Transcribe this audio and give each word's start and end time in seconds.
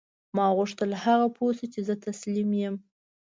ما 0.35 0.45
غوښتل 0.57 0.91
هغه 1.03 1.27
پوه 1.35 1.51
شي 1.57 1.67
چې 1.73 1.79
زه 1.87 1.93
تسلیم 2.05 2.49
یم 2.61 2.75